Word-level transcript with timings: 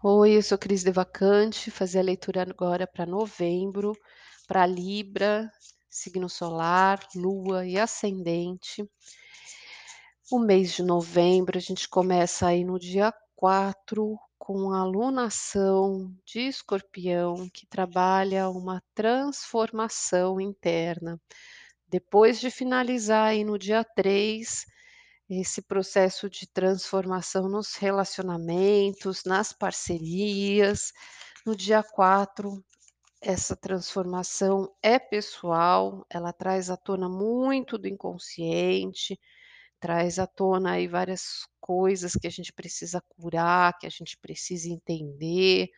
Oi, 0.00 0.36
eu 0.36 0.42
sou 0.42 0.56
Cris 0.56 0.84
Devacante, 0.84 1.72
fazer 1.72 1.98
a 1.98 2.02
leitura 2.02 2.42
agora 2.42 2.86
para 2.86 3.04
novembro, 3.04 3.98
para 4.46 4.64
Libra, 4.64 5.50
signo 5.90 6.28
solar, 6.28 7.04
lua 7.16 7.66
e 7.66 7.76
ascendente. 7.76 8.88
O 10.30 10.38
mês 10.38 10.72
de 10.74 10.84
novembro, 10.84 11.58
a 11.58 11.60
gente 11.60 11.88
começa 11.88 12.46
aí 12.46 12.62
no 12.62 12.78
dia 12.78 13.12
4 13.34 14.16
com 14.38 14.72
a 14.72 14.84
lunação 14.84 16.14
de 16.24 16.42
Escorpião, 16.42 17.48
que 17.52 17.66
trabalha 17.66 18.48
uma 18.48 18.80
transformação 18.94 20.40
interna. 20.40 21.20
Depois 21.88 22.38
de 22.38 22.52
finalizar 22.52 23.30
aí 23.30 23.42
no 23.42 23.58
dia 23.58 23.82
3 23.82 24.64
esse 25.28 25.60
processo 25.60 26.28
de 26.28 26.46
transformação 26.46 27.48
nos 27.48 27.74
relacionamentos, 27.74 29.24
nas 29.24 29.52
parcerias. 29.52 30.92
No 31.44 31.54
dia 31.54 31.82
4, 31.82 32.64
essa 33.20 33.56
transformação 33.56 34.72
é 34.82 34.98
pessoal, 34.98 36.06
ela 36.08 36.32
traz 36.32 36.70
à 36.70 36.76
tona 36.76 37.08
muito 37.08 37.76
do 37.76 37.88
inconsciente, 37.88 39.18
traz 39.80 40.18
à 40.18 40.26
tona 40.26 40.72
aí 40.72 40.88
várias 40.88 41.46
coisas 41.60 42.14
que 42.14 42.26
a 42.26 42.30
gente 42.30 42.52
precisa 42.52 43.02
curar, 43.08 43.76
que 43.78 43.86
a 43.86 43.90
gente 43.90 44.16
precisa 44.18 44.68
entender, 44.68 45.68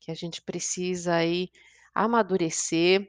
que 0.00 0.10
a 0.10 0.14
gente 0.14 0.42
precisa 0.42 1.14
aí 1.14 1.50
amadurecer. 1.94 3.06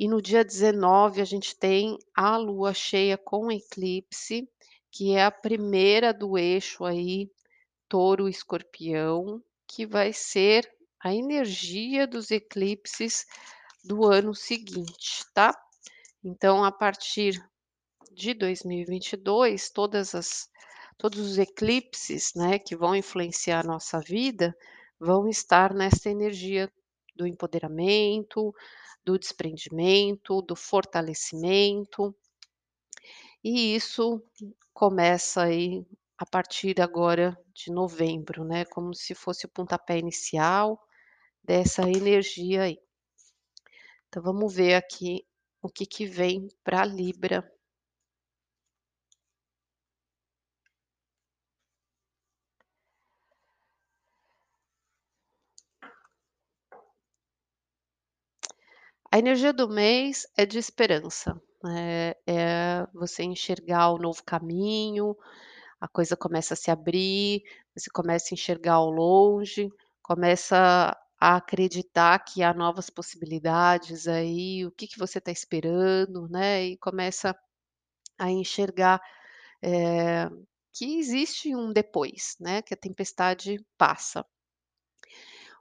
E 0.00 0.08
no 0.08 0.22
dia 0.22 0.42
19 0.42 1.20
a 1.20 1.26
gente 1.26 1.54
tem 1.54 1.98
a 2.16 2.34
lua 2.38 2.72
cheia 2.72 3.18
com 3.18 3.52
eclipse, 3.52 4.48
que 4.90 5.12
é 5.12 5.26
a 5.26 5.30
primeira 5.30 6.10
do 6.10 6.38
eixo 6.38 6.86
aí 6.86 7.30
Touro-Escorpião, 7.86 9.42
que 9.68 9.84
vai 9.84 10.10
ser 10.14 10.66
a 11.04 11.14
energia 11.14 12.06
dos 12.06 12.30
eclipses 12.30 13.26
do 13.84 14.06
ano 14.06 14.34
seguinte, 14.34 15.22
tá? 15.34 15.54
Então, 16.24 16.64
a 16.64 16.72
partir 16.72 17.38
de 18.10 18.32
2022, 18.32 19.68
todas 19.68 20.14
as 20.14 20.48
todos 20.96 21.18
os 21.18 21.36
eclipses, 21.36 22.32
né, 22.34 22.58
que 22.58 22.74
vão 22.74 22.96
influenciar 22.96 23.60
a 23.60 23.68
nossa 23.68 24.00
vida, 24.00 24.56
vão 24.98 25.28
estar 25.28 25.74
nessa 25.74 26.08
energia 26.08 26.72
do 27.14 27.26
empoderamento, 27.26 28.54
do 29.04 29.18
desprendimento, 29.18 30.42
do 30.42 30.54
fortalecimento. 30.54 32.14
E 33.42 33.74
isso 33.74 34.22
começa 34.72 35.42
aí 35.42 35.86
a 36.18 36.26
partir 36.26 36.80
agora 36.80 37.36
de 37.54 37.72
novembro, 37.72 38.44
né, 38.44 38.64
como 38.66 38.94
se 38.94 39.14
fosse 39.14 39.46
o 39.46 39.48
pontapé 39.48 39.98
inicial 39.98 40.78
dessa 41.42 41.82
energia 41.82 42.62
aí. 42.62 42.78
Então 44.08 44.22
vamos 44.22 44.54
ver 44.54 44.74
aqui 44.74 45.24
o 45.62 45.68
que 45.68 45.86
que 45.86 46.04
vem 46.04 46.48
para 46.62 46.84
Libra. 46.84 47.50
A 59.12 59.18
energia 59.18 59.52
do 59.52 59.68
mês 59.68 60.24
é 60.36 60.46
de 60.46 60.58
esperança, 60.58 61.40
é 61.66 62.16
é 62.26 62.86
você 62.94 63.24
enxergar 63.24 63.90
o 63.92 63.98
novo 63.98 64.22
caminho, 64.24 65.16
a 65.80 65.88
coisa 65.88 66.16
começa 66.16 66.54
a 66.54 66.56
se 66.56 66.70
abrir, 66.70 67.42
você 67.76 67.90
começa 67.90 68.28
a 68.32 68.36
enxergar 68.36 68.74
ao 68.74 68.90
longe, 68.90 69.68
começa 70.02 70.96
a 71.20 71.36
acreditar 71.36 72.18
que 72.20 72.42
há 72.42 72.54
novas 72.54 72.90
possibilidades 72.90 74.06
aí, 74.08 74.64
o 74.66 74.72
que 74.72 74.86
que 74.88 74.98
você 74.98 75.18
está 75.18 75.32
esperando, 75.32 76.28
né, 76.28 76.64
e 76.66 76.78
começa 76.78 77.36
a 78.18 78.30
enxergar, 78.30 79.00
eh, 79.62 80.28
que 80.74 80.98
existe 80.98 81.54
um 81.56 81.72
depois, 81.72 82.36
né, 82.40 82.62
que 82.62 82.74
a 82.74 82.78
tempestade 82.78 83.64
passa. 83.78 84.24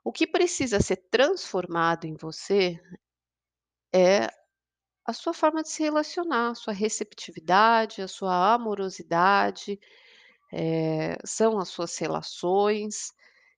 O 0.03 0.11
que 0.13 0.25
precisa 0.25 0.79
ser 0.79 0.97
transformado 1.11 2.05
em 2.05 2.15
você 2.15 2.79
é 3.93 4.29
a 5.05 5.13
sua 5.13 5.33
forma 5.33 5.63
de 5.63 5.69
se 5.69 5.83
relacionar, 5.83 6.51
a 6.51 6.55
sua 6.55 6.73
receptividade, 6.73 8.01
a 8.01 8.07
sua 8.07 8.53
amorosidade, 8.55 9.79
eh, 10.53 11.17
são 11.25 11.59
as 11.59 11.69
suas 11.69 11.97
relações. 11.97 13.13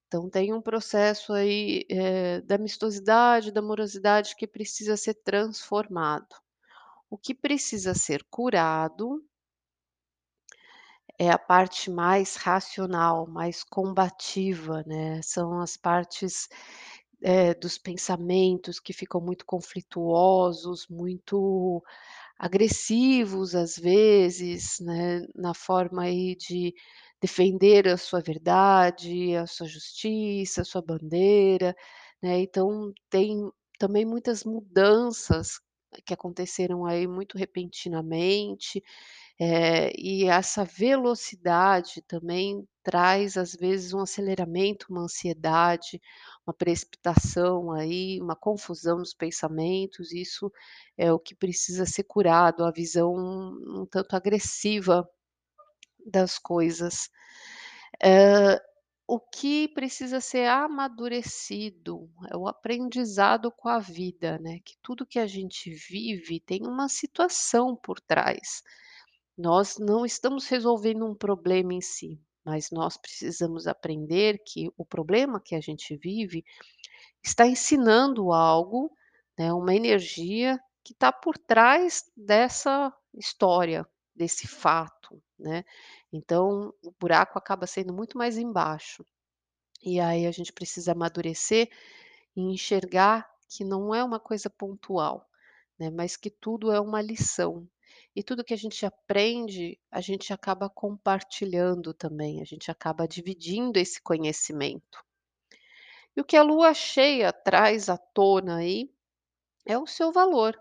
Então 0.07 0.29
tem 0.29 0.53
um 0.53 0.61
processo 0.61 1.33
aí, 1.33 1.85
eh, 1.89 2.41
da 2.41 2.55
amistosidade, 2.55 3.51
da 3.51 3.61
amorosidade 3.61 4.35
que 4.37 4.47
precisa 4.47 4.97
ser 4.97 5.15
transformado. 5.15 6.35
O 7.09 7.17
que 7.17 7.33
precisa 7.35 7.93
ser 7.93 8.23
curado 8.29 9.23
é 11.17 11.29
a 11.29 11.37
parte 11.37 11.89
mais 11.91 12.35
racional, 12.35 13.27
mais 13.27 13.63
combativa, 13.63 14.83
né, 14.87 15.21
são 15.21 15.61
as 15.61 15.77
partes, 15.77 16.49
eh, 17.23 17.53
dos 17.55 17.77
pensamentos 17.77 18.79
que 18.79 18.93
ficam 18.93 19.21
muito 19.21 19.45
conflituosos, 19.45 20.87
muito 20.89 21.83
agressivos 22.39 23.55
às 23.55 23.77
vezes, 23.77 24.79
né, 24.81 25.25
na 25.35 25.53
forma 25.55 26.03
aí 26.03 26.35
de 26.35 26.73
defender 27.21 27.87
a 27.87 27.97
sua 27.97 28.21
verdade, 28.21 29.35
a 29.37 29.47
sua 29.47 29.67
justiça, 29.67 30.61
a 30.61 30.65
sua 30.65 30.81
bandeira, 30.81 31.75
né, 32.23 32.39
então 32.41 32.93
tem 33.09 33.49
também 33.79 34.05
muitas 34.05 34.43
mudanças 34.45 35.59
que 36.05 36.13
aconteceram 36.13 36.85
aí 36.85 37.07
muito 37.07 37.37
repentinamente, 37.37 38.83
eh, 39.39 39.91
e 39.97 40.25
essa 40.25 40.65
velocidade 40.65 42.01
também 42.07 42.67
traz 42.83 43.37
às 43.37 43.53
vezes 43.55 43.93
um 43.93 43.99
aceleramento, 44.01 44.87
uma 44.89 45.03
ansiedade, 45.03 46.01
uma 46.45 46.53
precipitação 46.53 47.71
aí, 47.71 48.19
uma 48.21 48.35
confusão 48.35 48.99
nos 48.99 49.13
pensamentos, 49.13 50.11
isso 50.13 50.51
é 50.97 51.11
o 51.13 51.19
que 51.19 51.35
precisa 51.35 51.85
ser 51.85 52.03
curado, 52.03 52.63
a 52.65 52.71
visão 52.71 53.13
um 53.15 53.85
tanto 53.89 54.15
agressiva 54.15 55.07
das 56.05 56.37
coisas. 56.39 57.09
Hã, 58.03 58.59
o 59.07 59.19
que 59.19 59.67
precisa 59.69 60.21
ser 60.21 60.47
amadurecido 60.47 62.09
é 62.31 62.37
o 62.37 62.47
aprendizado 62.47 63.51
com 63.51 63.67
a 63.69 63.79
vida, 63.79 64.39
né, 64.39 64.59
que 64.65 64.75
tudo 64.81 65.05
que 65.05 65.19
a 65.19 65.27
gente 65.27 65.71
vive 65.71 66.39
tem 66.39 66.61
uma 66.67 66.87
situação 66.89 67.75
por 67.75 67.99
trás. 67.99 68.63
Nós 69.37 69.77
não 69.79 70.05
estamos 70.05 70.47
resolvendo 70.47 71.05
um 71.05 71.15
problema 71.15 71.73
em 71.73 71.81
si, 71.81 72.19
mas 72.45 72.71
nós 72.71 72.97
precisamos 72.97 73.67
aprender 73.67 74.39
que 74.45 74.71
o 74.77 74.85
problema 74.85 75.39
que 75.39 75.55
a 75.55 75.61
gente 75.61 75.95
vive 75.95 76.43
está 77.23 77.45
ensinando 77.45 78.31
algo, 78.31 78.91
né, 79.37 79.53
uma 79.53 79.75
energia 79.75 80.59
que 80.83 80.93
está 80.93 81.11
por 81.11 81.37
trás 81.37 82.03
dessa 82.17 82.93
história, 83.13 83.85
desse 84.15 84.47
fato, 84.47 85.21
né. 85.39 85.63
Então 86.11 86.73
o 86.83 86.91
buraco 86.99 87.37
acaba 87.37 87.67
sendo 87.67 87.93
muito 87.93 88.17
mais 88.17 88.37
embaixo. 88.37 89.05
E 89.83 89.99
aí 89.99 90.25
a 90.27 90.31
gente 90.31 90.53
precisa 90.53 90.91
amadurecer 90.93 91.69
e 92.35 92.41
enxergar 92.41 93.29
que 93.49 93.63
não 93.63 93.93
é 93.93 94.03
uma 94.03 94.19
coisa 94.19 94.49
pontual, 94.49 95.29
né, 95.79 95.89
mas 95.89 96.15
que 96.17 96.29
tudo 96.29 96.71
é 96.71 96.79
uma 96.79 97.01
lição. 97.01 97.67
E 98.15 98.23
tudo 98.23 98.43
que 98.43 98.53
a 98.53 98.57
gente 98.57 98.85
aprende, 98.85 99.79
a 99.89 100.01
gente 100.01 100.33
acaba 100.33 100.69
compartilhando 100.69 101.93
também, 101.93 102.41
a 102.41 102.45
gente 102.45 102.69
acaba 102.69 103.07
dividindo 103.07 103.79
esse 103.79 104.01
conhecimento. 104.01 105.03
E 106.15 106.21
o 106.21 106.25
que 106.25 106.35
a 106.35 106.43
lua 106.43 106.73
cheia 106.73 107.31
traz 107.31 107.89
à 107.89 107.97
tona 107.97 108.57
aí, 108.57 108.89
é 109.65 109.77
o 109.77 109.87
seu 109.87 110.11
valor, 110.11 110.59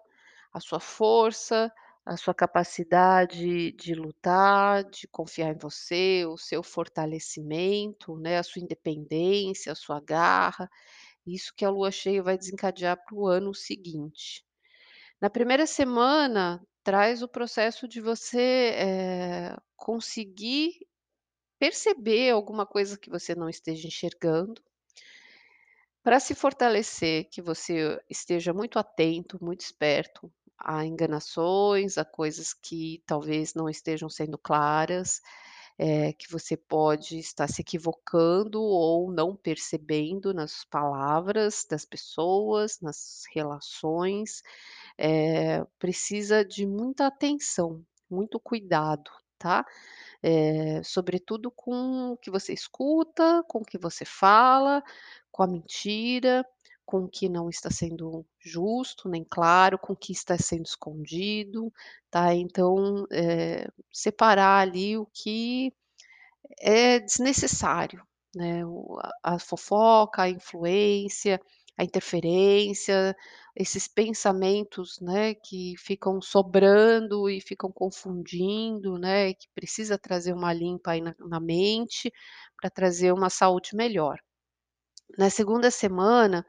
a 0.52 0.60
sua 0.60 0.78
força, 0.78 1.72
a 2.04 2.16
sua 2.16 2.34
capacidade 2.34 3.72
de 3.72 3.94
lutar, 3.94 4.84
de 4.84 5.06
confiar 5.08 5.50
em 5.54 5.58
você, 5.58 6.24
o 6.26 6.36
seu 6.36 6.62
fortalecimento, 6.62 8.16
né, 8.16 8.38
a 8.38 8.42
sua 8.42 8.62
independência, 8.62 9.72
a 9.72 9.76
sua 9.76 10.00
garra, 10.00 10.68
isso 11.26 11.52
que 11.54 11.64
a 11.64 11.70
lua 11.70 11.90
cheia 11.90 12.22
vai 12.22 12.38
desencadear 12.38 12.96
para 13.04 13.14
o 13.14 13.26
ano 13.26 13.54
seguinte. 13.54 14.44
Na 15.20 15.28
primeira 15.28 15.66
semana, 15.66 16.64
traz 16.82 17.22
o 17.22 17.28
processo 17.28 17.86
de 17.88 18.00
você, 18.00 18.72
eh, 18.74 19.56
conseguir 19.76 20.86
perceber 21.58 22.30
alguma 22.30 22.66
coisa 22.66 22.98
que 22.98 23.10
você 23.10 23.34
não 23.34 23.48
esteja 23.48 23.86
enxergando. 23.86 24.62
Para 26.02 26.18
se 26.18 26.34
fortalecer, 26.34 27.28
que 27.30 27.42
você 27.42 28.00
esteja 28.08 28.54
muito 28.54 28.78
atento, 28.78 29.38
muito 29.42 29.60
esperto 29.60 30.32
a 30.58 30.84
enganações, 30.84 31.98
a 31.98 32.04
coisas 32.04 32.54
que 32.54 33.02
talvez 33.06 33.54
não 33.54 33.68
estejam 33.68 34.08
sendo 34.08 34.38
claras, 34.38 35.20
eh, 35.80 36.12
que 36.14 36.30
você 36.32 36.56
pode 36.58 37.18
estar 37.18 37.48
se 37.48 37.62
equivocando 37.62 38.62
ou 38.62 39.12
não 39.12 39.36
percebendo 39.36 40.34
nas 40.34 40.64
palavras 40.66 41.66
das 41.70 41.86
pessoas, 41.86 42.80
nas 42.82 43.24
relações, 43.34 44.42
eh, 44.98 45.64
precisa 45.78 46.44
de 46.44 46.66
muita 46.66 47.06
atenção, 47.08 47.84
muito 48.10 48.40
cuidado, 48.40 49.10
tá? 49.38 49.64
Eh, 50.22 50.82
sobretudo 50.84 51.50
com 51.50 52.12
o 52.12 52.16
que 52.16 52.30
você 52.30 52.52
escuta, 52.52 53.42
com 53.48 53.60
o 53.60 53.64
que 53.64 53.78
você 53.78 54.04
fala, 54.04 54.82
com 55.32 55.42
a 55.42 55.46
mentira, 55.46 56.44
com 56.90 57.04
o 57.04 57.08
que 57.10 57.28
não 57.28 57.48
está 57.50 57.70
sendo 57.70 58.26
justo 58.40 59.08
nem 59.08 59.24
claro, 59.24 59.78
com 59.78 59.92
o 59.94 59.96
que 59.96 60.12
está 60.12 60.36
sendo 60.38 60.64
escondido, 60.66 61.72
tá? 62.10 62.34
Então, 62.34 63.06
eh, 63.12 63.68
separar 63.92 64.60
ali 64.62 64.98
o 64.98 65.06
que 65.14 65.72
é 66.60 67.00
desnecessário, 67.00 68.02
né, 68.36 68.62
a 69.24 69.38
fofoca, 69.38 70.22
a 70.24 70.30
influência, 70.30 71.40
a 71.78 71.84
interferência, 71.84 73.16
esses 73.56 73.88
pensamentos, 73.88 74.98
né, 75.00 75.34
que 75.34 75.74
ficam 75.78 76.20
sobrando 76.22 77.28
e 77.30 77.40
ficam 77.40 77.72
confundindo, 77.72 78.98
né, 78.98 79.34
que 79.34 79.48
precisa 79.54 79.98
trazer 79.98 80.32
uma 80.34 80.52
limpa 80.54 80.92
aí 80.92 81.00
na 81.02 81.14
na 81.20 81.40
mente, 81.40 82.12
pra 82.60 82.70
trazer 82.70 83.12
uma 83.12 83.30
saúde 83.30 83.76
melhor. 83.76 84.18
Na 85.18 85.30
segunda 85.30 85.70
semana, 85.70 86.46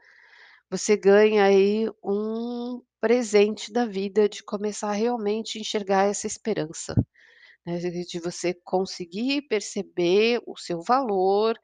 você 0.72 0.96
ganha 0.96 1.44
aí 1.44 1.88
um 2.04 2.82
presente 3.00 3.72
da 3.72 3.86
vida 3.86 4.28
de 4.28 4.42
começar 4.44 4.92
realmente 4.92 5.60
enxergar 5.60 6.06
essa 6.08 6.26
esperança, 6.26 6.94
né, 7.66 7.78
de 7.78 8.20
você 8.20 8.54
conseguir 8.64 9.42
perceber 9.42 10.40
o 10.46 10.56
seu 10.56 10.82
valor, 10.82 11.58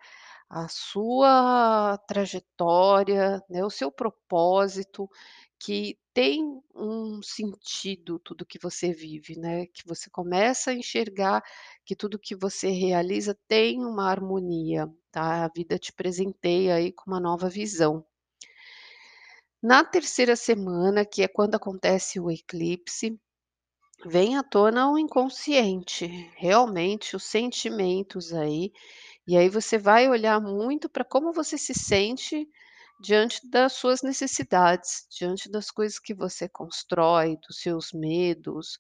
a 0.51 0.69
sua 0.69 1.99
trajetória, 2.09 3.43
né, 3.51 3.65
o 3.65 3.71
seu 3.71 3.91
propósito, 3.93 5.09
que 5.61 5.99
tem 6.15 6.43
um 6.75 7.21
sentido 7.23 8.19
tudo 8.21 8.47
que 8.47 8.59
você 8.63 8.93
vive, 8.93 9.39
né, 9.39 9.67
que 9.69 9.87
você 9.87 10.11
começa 10.11 10.71
a 10.71 10.75
enxergar 10.75 11.43
que 11.85 11.97
tudo 11.97 12.19
que 12.19 12.37
você 12.37 12.71
realiza 12.71 13.39
tem 13.49 13.81
uma 13.85 14.11
harmonia, 14.11 14.89
tá? 15.13 15.45
A 15.45 15.49
vida 15.55 15.79
te 15.79 15.93
presenteia 15.93 16.77
aí 16.77 16.93
com 16.93 17.11
uma 17.11 17.21
nova 17.21 17.49
visão. 17.49 18.05
Na 19.63 19.83
terceira 19.85 20.37
semana, 20.37 21.05
que 21.05 21.21
é 21.23 21.27
quando 21.29 21.57
acontece 21.57 22.21
o 22.21 22.31
eclipse, 22.31 23.19
vem 24.07 24.37
à 24.37 24.43
tona 24.43 24.91
o 24.91 24.99
inconsciente, 24.99 26.07
realmente 26.37 27.17
os 27.17 27.25
sentimentos 27.25 28.33
aí, 28.35 28.73
e 29.27 29.37
aí 29.37 29.49
você 29.49 29.79
vai 29.79 30.09
olhar 30.09 30.41
muito 30.41 30.89
pra 30.89 31.05
como 31.05 31.33
você 31.33 31.59
se 31.59 31.75
sente 31.75 32.49
diante 33.01 33.41
das 33.51 33.75
suas 33.75 34.03
necessidades, 34.03 35.07
diante 35.11 35.51
das 35.51 35.71
coisas 35.71 35.99
que 36.01 36.15
você 36.15 36.49
constrói, 36.49 37.37
dos 37.49 37.61
seus 37.61 37.93
medos, 37.93 38.79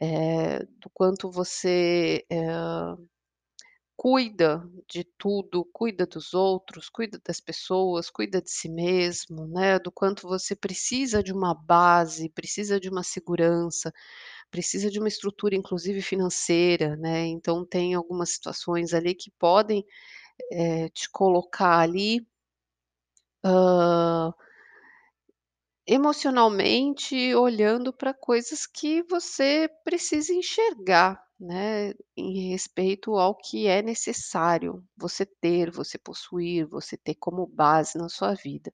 eh, 0.00 0.60
do 0.80 0.90
quanto 0.94 1.30
você, 1.30 2.24
eh, 2.30 2.46
cuida 4.04 4.62
de 4.86 5.02
tudo, 5.16 5.64
cuida 5.72 6.06
dos 6.06 6.34
outros, 6.34 6.90
cuida 6.90 7.18
das 7.26 7.40
pessoas, 7.40 8.10
cuida 8.10 8.42
de 8.42 8.50
si 8.50 8.68
mesmo, 8.68 9.46
né, 9.46 9.78
do 9.78 9.90
quanto 9.90 10.28
você 10.28 10.54
precisa 10.54 11.22
de 11.22 11.32
uma 11.32 11.54
base, 11.54 12.28
precisa 12.28 12.78
de 12.78 12.90
uma 12.90 13.02
segurança, 13.02 13.90
precisa 14.50 14.90
de 14.90 14.98
uma 14.98 15.08
estrutura 15.08 15.56
inclusive 15.56 16.02
financeira, 16.02 16.96
né, 16.96 17.26
então 17.26 17.64
tem 17.66 17.94
algumas 17.94 18.30
situações 18.30 18.94
ali 18.94 19.14
que 19.14 19.30
podem, 19.38 19.84
eh, 20.52 20.88
te 20.90 21.10
colocar 21.10 21.78
ali 21.80 22.26
hã 23.42 24.34
emocionalmente 25.86 27.34
olhando 27.34 27.92
pra 27.92 28.14
coisas 28.14 28.66
que 28.66 29.02
você 29.02 29.68
precisa 29.84 30.32
enxergar, 30.32 31.22
né, 31.38 31.92
em 32.16 32.50
respeito 32.50 33.16
ao 33.16 33.34
que 33.36 33.66
é 33.66 33.82
necessário 33.82 34.84
você 34.96 35.26
ter, 35.26 35.70
você 35.70 35.98
possuir, 35.98 36.66
você 36.66 36.96
ter 36.96 37.14
como 37.16 37.46
base 37.46 37.98
na 37.98 38.08
sua 38.08 38.34
vida. 38.34 38.72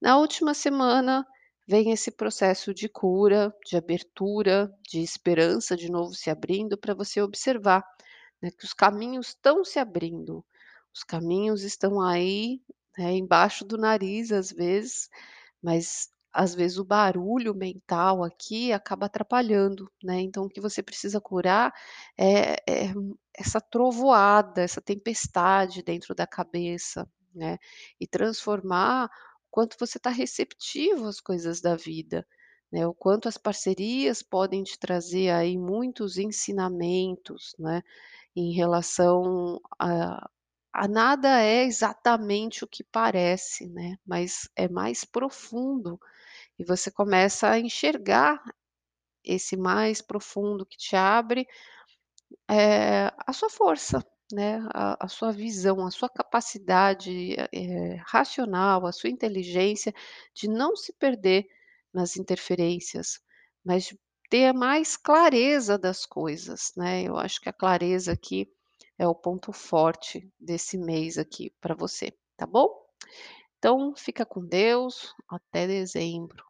Na 0.00 0.18
última 0.18 0.52
semana, 0.54 1.26
vem 1.66 1.92
esse 1.92 2.10
processo 2.10 2.74
de 2.74 2.88
cura, 2.88 3.54
de 3.64 3.76
abertura, 3.76 4.70
de 4.88 5.00
esperança 5.00 5.76
de 5.76 5.90
novo 5.90 6.14
se 6.14 6.28
abrindo 6.28 6.76
pra 6.76 6.92
você 6.94 7.22
observar, 7.22 7.84
né, 8.42 8.50
que 8.50 8.64
os 8.64 8.74
caminhos 8.74 9.28
estão 9.28 9.64
se 9.64 9.78
abrindo, 9.78 10.44
os 10.94 11.04
caminhos 11.04 11.62
estão 11.62 12.00
aí, 12.00 12.60
né, 12.98 13.12
embaixo 13.12 13.64
do 13.64 13.78
nariz 13.78 14.32
às 14.32 14.50
vezes, 14.50 15.08
mas 15.62 16.08
às 16.32 16.54
vezes 16.54 16.78
o 16.78 16.84
barulho 16.84 17.54
mental 17.54 18.24
aqui 18.24 18.72
acaba 18.72 19.06
atrapalhando, 19.06 19.90
né, 20.02 20.20
então 20.20 20.44
o 20.44 20.48
que 20.48 20.60
você 20.60 20.82
precisa 20.82 21.20
curar 21.20 21.72
é 22.18 22.54
é 22.68 22.92
essa 23.36 23.60
trovoada, 23.60 24.62
essa 24.62 24.80
tempestade 24.82 25.82
dentro 25.82 26.14
da 26.14 26.26
cabeça, 26.26 27.08
né, 27.34 27.58
e 28.00 28.06
transformar 28.06 29.06
o 29.06 29.10
quanto 29.50 29.76
você 29.78 29.98
tá 29.98 30.10
receptivo 30.10 31.06
às 31.08 31.20
coisas 31.20 31.60
da 31.60 31.76
vida, 31.76 32.26
né, 32.72 32.86
o 32.86 32.94
quanto 32.94 33.28
as 33.28 33.38
parcerias 33.38 34.22
podem 34.22 34.62
te 34.64 34.78
trazer 34.78 35.30
aí 35.30 35.58
muitos 35.58 36.18
ensinamentos, 36.18 37.54
né, 37.58 37.82
em 38.36 38.52
relação 38.54 39.60
a 39.80 40.28
nada 40.88 41.40
é 41.42 41.64
exatamente 41.64 42.64
o 42.64 42.68
que 42.68 42.84
parece, 42.84 43.68
né, 43.68 43.96
mas 44.06 44.48
é 44.56 44.68
mais 44.68 45.04
profundo, 45.04 46.00
e 46.58 46.64
você 46.64 46.90
começa 46.90 47.48
a 47.50 47.58
enxergar 47.60 48.42
esse 49.24 49.56
mais 49.56 50.02
profundo 50.02 50.66
que 50.66 50.76
te 50.78 50.96
abre, 50.96 51.46
eh, 52.50 53.10
a 53.26 53.32
sua 53.32 53.50
força, 53.50 54.04
né, 54.32 54.60
a 54.74 54.96
a 55.06 55.08
sua 55.08 55.32
visão, 55.32 55.86
a 55.86 55.90
sua 55.90 56.08
capacidade, 56.10 57.36
eh, 57.52 57.96
racional, 58.06 58.86
a 58.86 58.92
sua 58.92 59.10
inteligência 59.10 59.94
de 60.34 60.48
não 60.48 60.76
se 60.76 60.92
perder 60.94 61.46
nas 61.94 62.16
interferências, 62.16 63.20
mas 63.64 63.84
de 63.86 63.98
ter 64.30 64.52
mais 64.54 64.96
clareza 64.96 65.78
das 65.78 66.06
coisas, 66.06 66.72
né, 66.76 67.02
eu 67.04 67.16
acho 67.18 67.40
que 67.40 67.48
a 67.48 67.52
clareza 67.52 68.12
aqui 68.12 68.48
é 69.02 69.08
o 69.08 69.16
ponto 69.16 69.52
forte 69.52 70.32
desse 70.38 70.78
mês 70.78 71.18
aqui 71.18 71.52
pra 71.60 71.74
você, 71.74 72.16
tá 72.36 72.46
bom? 72.46 72.68
Então 73.58 73.96
fica 73.96 74.24
com 74.24 74.46
Deus, 74.46 75.12
até 75.28 75.66
dezembro. 75.66 76.44